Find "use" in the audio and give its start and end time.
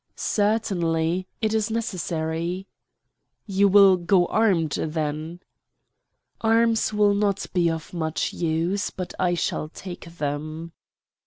8.33-8.89